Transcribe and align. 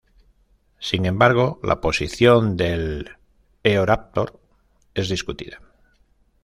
Sin 0.79 1.05
embargo 1.05 1.59
la 1.61 1.79
posición 1.79 2.57
del 2.57 3.11
Eoraptor 3.61 4.39
es 4.95 5.09
discutida. 5.09 5.61